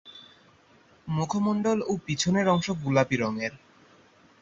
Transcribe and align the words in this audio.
মুখমণ্ডল 1.07 1.79
ও 1.81 1.93
পিছনের 2.05 2.47
অংশ 2.47 2.67
গোলাপী 2.83 3.15
রঙের। 3.17 3.53